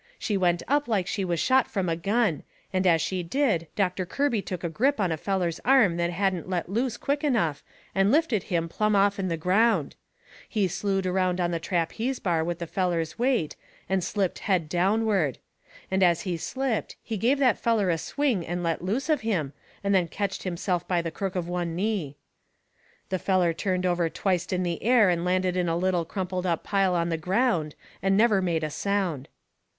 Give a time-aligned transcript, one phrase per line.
[0.17, 2.41] She went up like she was shot from a gun,
[2.73, 6.49] and as she did Doctor Kirby took a grip on a feller's arm that hadn't
[6.49, 9.95] let loose quick enough and lifted him plumb off'n the ground.
[10.49, 13.55] He slewed around on the trapeze bar with the feller's weight,
[13.87, 15.37] and slipped head downward.
[15.91, 19.53] And as he slipped he give that feller a swing and let loose of him,
[19.83, 22.17] and then ketched himself by the crook of one knee.
[23.09, 26.63] The feller turned over twicet in the air and landed in a little crumpled up
[26.63, 29.27] pile on the ground, and never made a sound.